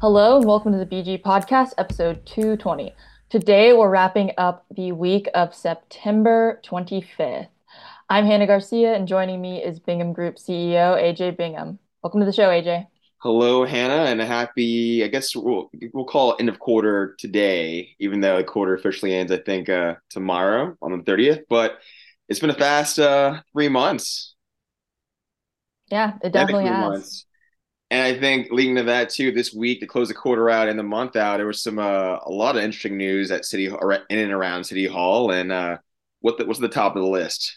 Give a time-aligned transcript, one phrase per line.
[0.00, 2.94] Hello and welcome to the BG Podcast, episode 220.
[3.28, 7.48] Today we're wrapping up the week of September 25th.
[8.08, 11.78] I'm Hannah Garcia, and joining me is Bingham Group CEO AJ Bingham.
[12.02, 12.86] Welcome to the show, AJ.
[13.18, 17.94] Hello, Hannah, and a happy, I guess we'll, we'll call it end of quarter today,
[17.98, 21.42] even though the quarter officially ends, I think, uh, tomorrow on the 30th.
[21.50, 21.78] But
[22.26, 24.34] it's been a fast uh, three months.
[25.90, 26.88] Yeah, it definitely has.
[26.88, 27.26] Months.
[27.90, 30.78] And I think leading to that too, this week to close the quarter out and
[30.78, 34.18] the month out, there was some uh, a lot of interesting news at City in
[34.18, 35.32] and around City Hall.
[35.32, 35.78] And uh,
[36.20, 37.56] what the, what's the top of the list?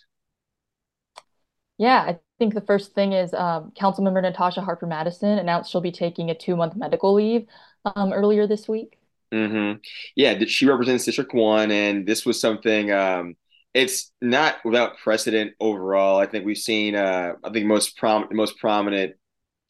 [1.78, 5.92] Yeah, I think the first thing is um, Councilmember Natasha Harper Madison announced she'll be
[5.92, 7.46] taking a two month medical leave
[7.86, 8.98] um, earlier this week.
[9.32, 9.80] Mm-hmm.
[10.16, 12.92] Yeah, she represents District One, and this was something.
[12.92, 13.36] Um,
[13.74, 16.20] it's not without precedent overall.
[16.20, 16.96] I think we've seen.
[16.96, 19.16] Uh, I think most prom most prominent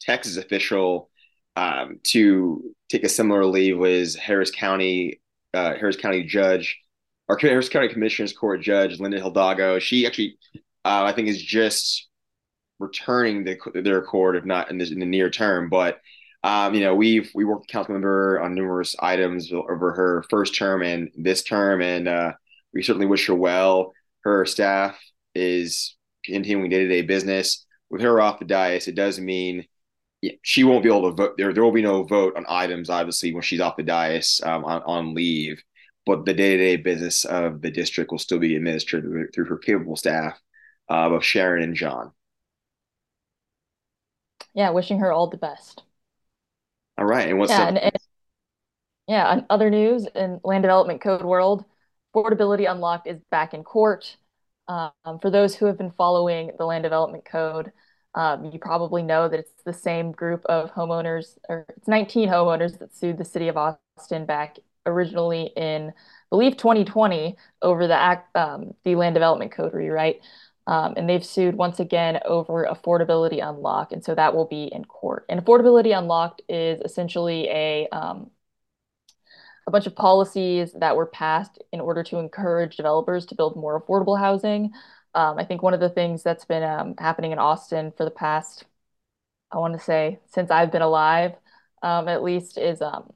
[0.00, 1.10] Texas official
[1.56, 5.20] um, to take a similar leave was Harris County
[5.54, 6.80] uh, Harris County Judge
[7.28, 9.78] or Harris County Commissioners Court Judge Lina Hidalgo.
[9.78, 10.36] She actually,
[10.84, 12.08] uh, I think, is just
[12.78, 15.68] returning the, their court, if not in the, in the near term.
[15.70, 16.00] But
[16.42, 20.54] um, you know, we've we worked with council member on numerous items over her first
[20.54, 22.32] term and this term, and uh,
[22.74, 23.92] we certainly wish her well.
[24.24, 24.98] Her staff
[25.34, 27.64] is continuing day to day business.
[27.88, 29.66] With her off the dais, it does mean
[30.42, 31.34] she won't be able to vote.
[31.36, 34.64] There, there will be no vote on items, obviously, when she's off the dais um,
[34.64, 35.62] on, on leave.
[36.06, 39.56] But the day to day business of the district will still be administered through, her
[39.56, 40.38] capable staff
[40.90, 42.12] uh, of Sharon and John.
[44.52, 45.82] Yeah, wishing her all the best.
[46.98, 47.96] All right, and what's yeah, and, and,
[49.08, 51.64] yeah, and other news in land development code world,
[52.14, 54.16] affordability unlocked is back in court.
[54.68, 57.72] Um, for those who have been following the land development code,
[58.14, 62.78] um, you probably know that it's the same group of homeowners, or it's 19 homeowners
[62.78, 65.92] that sued the city of Austin back originally in, I
[66.30, 70.20] believe, 2020 over the act, um, the land development code rewrite.
[70.66, 74.84] Um, and they've sued once again over affordability unlock, and so that will be in
[74.86, 75.26] court.
[75.28, 78.30] And affordability unlocked is essentially a um,
[79.66, 83.80] a bunch of policies that were passed in order to encourage developers to build more
[83.80, 84.72] affordable housing.
[85.14, 88.10] Um, I think one of the things that's been um, happening in Austin for the
[88.10, 88.64] past,
[89.52, 91.32] I want to say, since I've been alive,
[91.82, 93.12] um, at least, is um,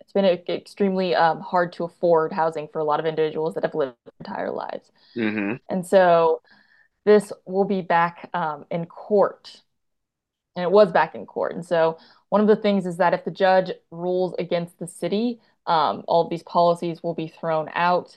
[0.00, 3.74] it's been extremely um, hard to afford housing for a lot of individuals that have
[3.74, 4.90] lived their entire lives.
[5.16, 5.56] Mm-hmm.
[5.68, 6.40] And so
[7.04, 9.60] this will be back um, in court.
[10.56, 11.54] And it was back in court.
[11.54, 11.98] And so
[12.28, 16.30] one of the things is that if the judge rules against the city, all of
[16.30, 18.16] these policies will be thrown out.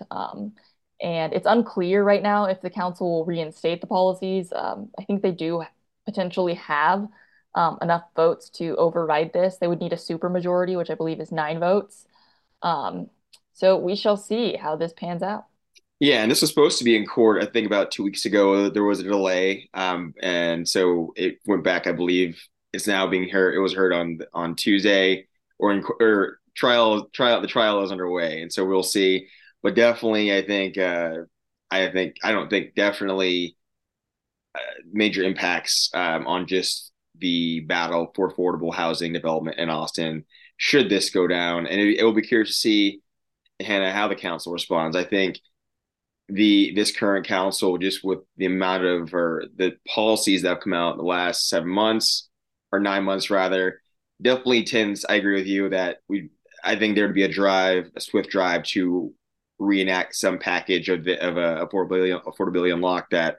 [1.04, 4.54] And it's unclear right now if the council will reinstate the policies.
[4.56, 5.64] Um, I think they do
[6.06, 7.08] potentially have
[7.56, 9.58] um, enough votes to override this.
[9.58, 12.08] They would need a supermajority, which I believe is nine votes.
[12.62, 13.10] Um,
[13.52, 15.46] so we shall see how this pans out.
[16.00, 17.44] Yeah, and this was supposed to be in court.
[17.44, 21.64] I think about two weeks ago there was a delay, um, and so it went
[21.64, 21.86] back.
[21.86, 22.42] I believe
[22.74, 23.56] it's now being heard.
[23.56, 25.28] It was heard on on Tuesday,
[25.60, 27.40] or in or trial trial.
[27.40, 29.28] The trial is underway, and so we'll see
[29.64, 31.20] but definitely, I think, uh,
[31.72, 33.56] I think, I don't think definitely
[34.54, 34.60] uh,
[34.92, 40.26] major impacts um, on just the battle for affordable housing development in Austin
[40.58, 41.66] should this go down.
[41.66, 43.02] And it, it will be curious to see,
[43.60, 44.96] Hannah, how the council responds.
[44.96, 45.40] I think
[46.30, 50.74] the this current council, just with the amount of or the policies that have come
[50.74, 52.30] out in the last seven months
[52.72, 53.82] or nine months rather,
[54.22, 55.06] definitely tends.
[55.06, 56.30] I agree with you that we.
[56.64, 59.14] I think there would be a drive, a swift drive to
[59.64, 63.38] reenact some package of the, of a affordability affordability unlock that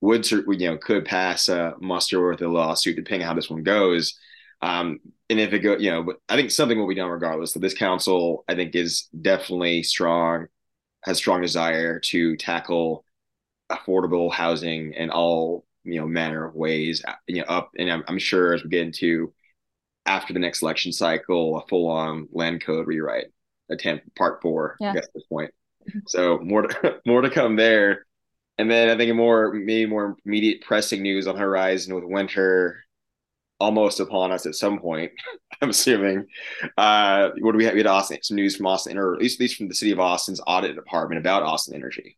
[0.00, 3.62] would you know could pass a muster with a lawsuit depending on how this one
[3.62, 4.18] goes.
[4.62, 7.52] Um, and if it go, you know, but I think something will be done regardless.
[7.52, 10.48] So this council, I think, is definitely strong,
[11.04, 13.04] has strong desire to tackle
[13.70, 17.02] affordable housing in all you know manner of ways.
[17.26, 19.32] You know, up and I'm, I'm sure as we get into
[20.06, 23.26] after the next election cycle, a full on land code rewrite
[23.70, 24.76] attempt, part four.
[24.80, 24.90] Yeah.
[24.90, 25.52] at this point.
[26.06, 28.06] So more to, more to come there.
[28.58, 32.84] And then I think more maybe more immediate pressing news on horizon with winter
[33.58, 35.12] almost upon us at some point.
[35.62, 36.26] I'm assuming.
[36.76, 37.74] Uh, what do we have?
[37.74, 39.92] We had Austin some news from Austin, or at least at least from the city
[39.92, 42.16] of Austin's audit department about Austin Energy.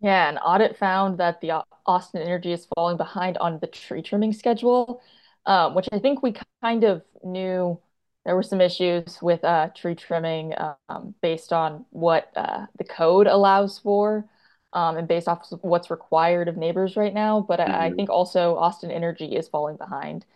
[0.00, 4.32] Yeah, an audit found that the Austin Energy is falling behind on the tree trimming
[4.32, 5.02] schedule,
[5.44, 7.78] um, which I think we kind of knew
[8.24, 10.54] there were some issues with uh, tree trimming
[10.88, 14.26] um, based on what uh, the code allows for
[14.72, 17.40] um, and based off of what's required of neighbors right now.
[17.40, 17.70] But mm-hmm.
[17.72, 17.96] I, I, mm-hmm.
[17.96, 20.26] think also Austin Energy is falling behind.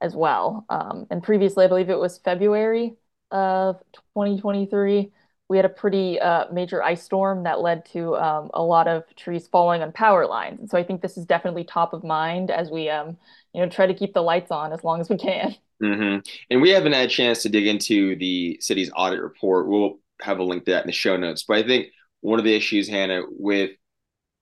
[0.00, 0.64] as well.
[0.68, 2.96] Um, and previously, I believe it was February
[3.30, 3.80] of
[4.14, 5.12] 2023,
[5.48, 9.04] we had a pretty uh, major ice storm that led to um, a lot of
[9.16, 10.60] trees falling on power lines.
[10.60, 13.16] And so I think this is definitely top of mind as we, um,
[13.54, 15.56] you know, try to keep the lights on as long as we can.
[15.82, 16.18] Mm-hmm.
[16.50, 19.68] And we haven't had a chance to dig into the city's audit report.
[19.68, 21.44] We'll have a link to that in the show notes.
[21.46, 21.88] But I think
[22.20, 23.70] one of the issues, Hannah, with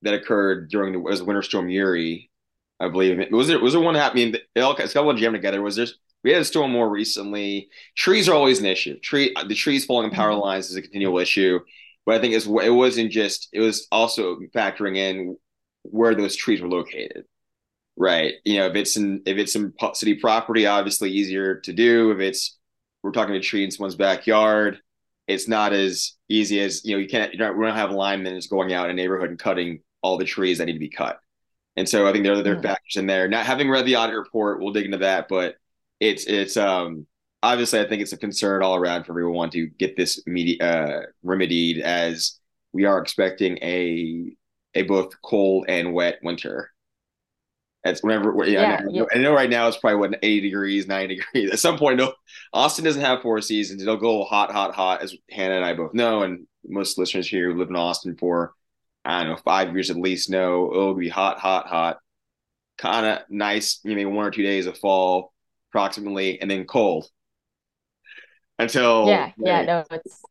[0.02, 2.30] that occurred during the was Winter Storm Uri,
[2.80, 3.18] I believe.
[3.30, 4.34] Was there was there one happening?
[4.54, 5.62] It all it's got one jam together.
[5.62, 5.86] Was there?
[6.24, 7.68] We had a storm more recently.
[7.96, 8.98] Trees are always an issue.
[9.00, 10.40] Tree the trees falling on power mm-hmm.
[10.40, 11.60] lines is a continual issue.
[12.04, 15.36] But I think it's it wasn't just it was also factoring in
[15.82, 17.24] where those trees were located.
[17.98, 18.34] Right.
[18.44, 22.10] You know, if it's in if it's in city property, obviously easier to do.
[22.10, 22.58] If it's
[23.02, 24.80] we're talking a tree in someone's backyard,
[25.26, 27.00] it's not as easy as you know.
[27.00, 27.32] You can't.
[27.32, 27.56] You don't.
[27.56, 30.58] We don't have linemen just going out in a neighborhood and cutting all the trees
[30.58, 31.18] that need to be cut.
[31.76, 32.62] And so I think there are other are mm.
[32.62, 33.28] factors in there.
[33.28, 35.28] Not having read the audit report, we'll dig into that.
[35.28, 35.56] But
[36.00, 37.06] it's it's um
[37.42, 41.02] obviously I think it's a concern all around for everyone to get this media uh,
[41.22, 42.38] remedied as
[42.72, 44.36] we are expecting a
[44.74, 46.70] a both cold and wet winter.
[47.90, 49.04] It's whenever yeah, yeah, I, know, yeah.
[49.12, 51.50] I know right now it's probably what 80 degrees, 90 degrees.
[51.50, 52.12] At some point, no,
[52.52, 53.82] Austin doesn't have four seasons.
[53.82, 57.50] It'll go hot, hot, hot, as Hannah and I both know, and most listeners here
[57.50, 58.54] who live in Austin for
[59.04, 61.98] I don't know five years at least know it'll be hot, hot, hot.
[62.78, 65.32] Kind of nice, you know, one or two days of fall,
[65.70, 67.08] approximately, and then cold
[68.58, 70.22] until yeah, yeah, no, it's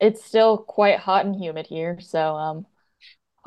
[0.00, 2.66] it's still quite hot and humid here, so um,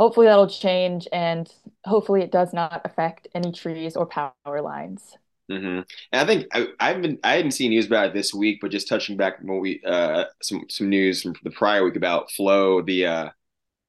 [0.01, 1.47] hopefully that'll change, and
[1.85, 5.15] hopefully it does not affect any trees or power lines.
[5.51, 5.65] Mm-hmm.
[5.67, 8.71] And I think I, I've been I hadn't seen news about it this week, but
[8.71, 12.81] just touching back when we uh some some news from the prior week about Flo,
[12.81, 13.29] the uh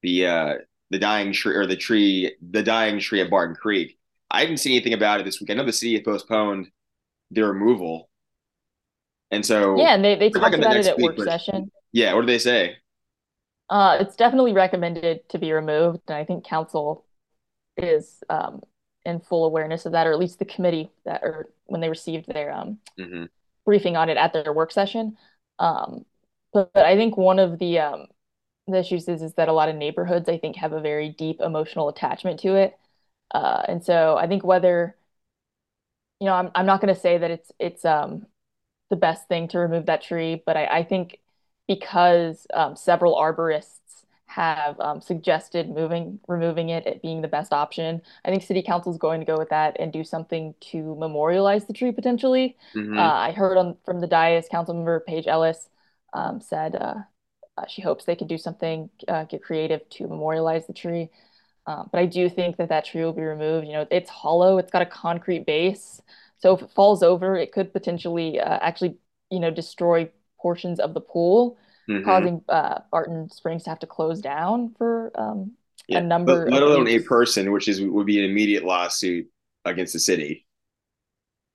[0.03, 0.55] the uh
[0.91, 3.97] the dying tree or the tree the dying tree at Barton Creek.
[4.31, 5.51] I didn't see anything about it this week.
[5.51, 6.69] I know the city had postponed
[7.31, 8.11] the removal
[9.31, 11.71] and so yeah, and they, they talked about it at week, work session.
[11.93, 12.77] Yeah, what did they say?
[13.71, 17.05] Uh, it's definitely recommended to be removed, and I think council
[17.77, 18.61] is um,
[19.05, 22.27] in full awareness of that, or at least the committee that, or when they received
[22.33, 23.25] their um, mm-hmm.
[23.65, 25.17] briefing on it at their work session.
[25.59, 26.05] Um,
[26.53, 28.07] but, but, I think one of the um,
[28.67, 31.41] the issues is is that a lot of neighborhoods I think have a very deep
[31.41, 32.79] emotional attachment to it,
[33.35, 34.97] uh, and so I think whether
[36.21, 38.27] you know I'm I'm not going to say that it's it's um
[38.91, 40.43] the best thing to remove that tree.
[40.45, 41.19] But I, I think
[41.69, 43.79] because um, several arborists
[44.27, 48.91] have um, suggested moving, removing it, it being the best option, I think City Council
[48.91, 52.57] is going to go with that and do something to memorialize the tree potentially.
[52.75, 52.99] Mm-hmm.
[52.99, 55.69] Uh, I heard on from the dais, Councilmember Paige Ellis
[56.15, 56.95] um, said uh,
[57.59, 61.11] uh, she hopes they can do something, uh, get creative to memorialize the tree.
[61.67, 63.67] Uh, but I do think that that tree will be removed.
[63.67, 66.01] You know, it's hollow, it's got a concrete base.
[66.39, 68.97] So if it falls over, it could potentially uh, actually,
[69.31, 70.11] you know, destroy
[70.43, 71.57] portions of the pool,
[71.89, 72.05] mm-hmm.
[72.05, 75.53] causing uh, Barton Springs to have to close down for um,
[75.89, 76.45] yeah, a number.
[76.45, 79.29] Let, let alone a person, which is would be an immediate lawsuit
[79.65, 80.47] against the city.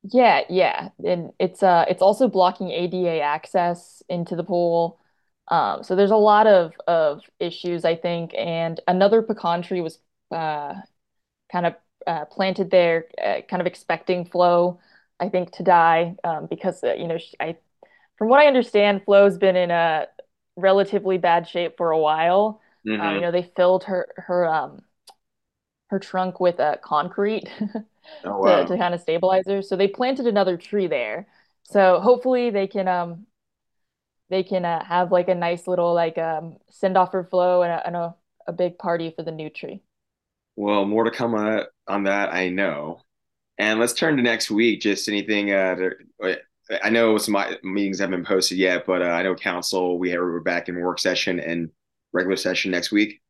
[0.03, 4.99] Yeah, yeah, and it's uh, it's also blocking ADA access into the pool.
[5.49, 9.99] Um, so there's a lot of of issues, I think, and another pecan tree was
[10.31, 10.75] uh,
[11.51, 11.75] kind of
[12.05, 14.79] uh, planted there, uh, kind of expecting Flo,
[15.19, 17.57] I think, to die um, because uh, you know she, I,
[18.17, 20.07] from what I understand, Flo's been in a
[20.55, 22.61] relatively bad shape for a while.
[22.85, 23.01] Mm-hmm.
[23.01, 24.81] Um, you know, they filled her her um
[25.87, 27.49] her trunk with uh, concrete
[28.25, 28.61] oh, wow.
[28.61, 29.61] to, to kind of stabilize her.
[29.61, 31.27] So they planted another tree there.
[31.63, 33.25] So hopefully they can um
[34.29, 37.71] they can uh, have like a nice little like um send off for Flo and,
[37.71, 38.15] a, and a,
[38.47, 39.81] a big party for the new tree.
[40.55, 43.01] Well, more to come on, on that, I know.
[43.59, 44.81] And let's turn to next week.
[44.81, 45.51] Just anything.
[45.51, 46.37] Uh, to,
[46.83, 49.97] I know some meetings haven't been posted yet, but uh, I know council.
[49.97, 51.69] We have, we're back in work session and
[52.11, 53.21] regular session next week.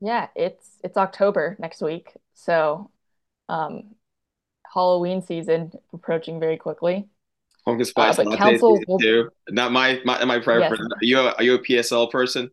[0.00, 2.90] Yeah, it's it's October next week, so
[3.48, 3.94] um,
[4.72, 7.08] Halloween season approaching very quickly.
[7.64, 8.98] Pumpkin spice uh, but council will...
[8.98, 9.30] too.
[9.50, 10.80] Not my my my preference.
[10.80, 10.98] Yes.
[11.02, 12.50] Are you a, are you a PSL person?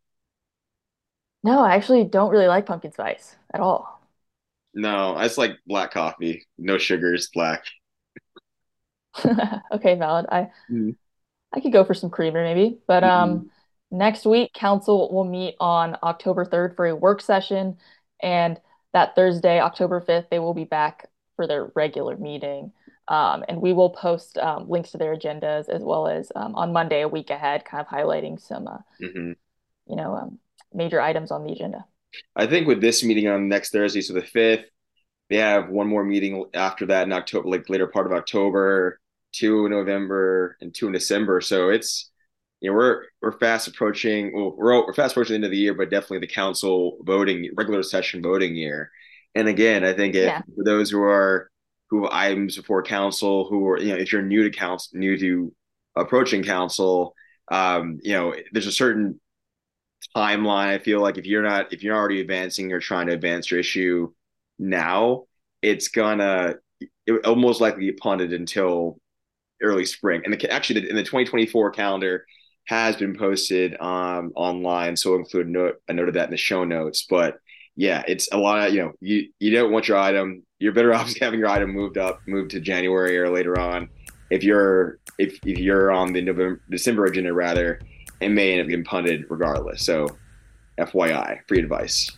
[1.44, 4.02] No, I actually don't really like pumpkin spice at all.
[4.74, 6.48] No, I just like black coffee.
[6.58, 7.64] No sugars, black.
[9.72, 10.26] okay, valid.
[10.30, 10.96] I mm.
[11.54, 12.80] I could go for some creamer maybe.
[12.88, 13.50] But um mm
[13.92, 17.78] next week council will meet on October 3rd for a work session
[18.22, 18.60] and
[18.94, 22.72] that Thursday, October 5th, they will be back for their regular meeting.
[23.08, 26.74] Um, and we will post um, links to their agendas as well as um, on
[26.74, 29.34] Monday, a week ahead, kind of highlighting some, uh, mm-hmm.
[29.88, 30.40] you know, um,
[30.74, 31.86] major items on the agenda.
[32.36, 34.66] I think with this meeting on next Thursday, so the fifth,
[35.30, 39.00] they have one more meeting after that in October, like later part of October,
[39.36, 41.42] two in November, and two in December.
[41.42, 42.12] So it's
[42.62, 44.34] you know we're we're fast approaching.
[44.36, 47.50] Well, we're we're fast approaching the end of the year, but definitely the council voting
[47.56, 48.92] regular session voting year.
[49.36, 50.42] And again, I think if Yeah.
[50.56, 51.50] for those who are
[51.90, 55.18] who have items before council, who are you know if you're new to council, new
[55.18, 55.54] to
[55.96, 57.14] approaching council,
[57.52, 59.20] um, you know there's a certain
[60.16, 60.68] timeline.
[60.68, 63.60] I feel like if you're not if you're already advancing or trying to advance your
[63.60, 64.12] issue
[64.60, 65.26] now,
[65.62, 66.56] it's gonna
[67.08, 69.00] it almost likely get punted until
[69.66, 70.22] early spring.
[70.24, 72.26] And the, actually, in the 2024 calendar
[72.66, 76.38] has been posted um, online, so include a note, a note of that in the
[76.38, 77.06] show notes.
[77.10, 77.40] But
[77.76, 80.44] yeah, it's a lot of you know you you don't want your item.
[80.60, 83.90] You're better off having your item moved up, moved to January or later on.
[84.30, 87.80] If you're if if you're on the November December agenda rather,
[88.22, 89.86] it may end up getting punted regardless.
[89.86, 90.08] So
[90.80, 92.12] FYI, free advice.